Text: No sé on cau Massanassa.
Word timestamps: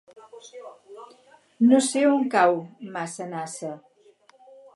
No 1.73 1.81
sé 1.89 2.01
on 2.15 2.25
cau 2.37 2.59
Massanassa. 2.97 3.75